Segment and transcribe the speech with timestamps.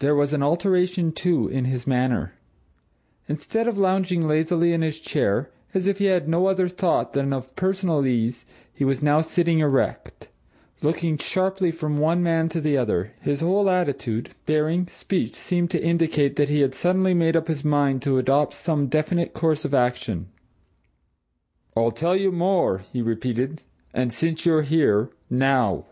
[0.00, 2.32] There was an alteration, too, in his manner;
[3.28, 7.32] instead of lounging lazily in his chair, as if he had no other thought than
[7.32, 8.44] of personal ease,
[8.74, 10.28] he was now sitting erect,
[10.82, 15.80] looking sharply from one man to the other; his whole attitude, bearing, speech seemed to
[15.80, 19.72] indicate that he had suddenly made up his mind to adopt some definite course of
[19.72, 20.26] action.
[21.76, 23.62] "I'll tell you more!" he repeated.
[23.92, 25.84] "And, since you're here now!"